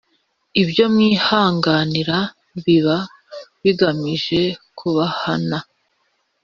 Ibyo 0.61 0.85
mwihanganira 0.93 2.17
biba 2.63 2.97
bigamije 3.63 4.41
kubahana 4.77 5.57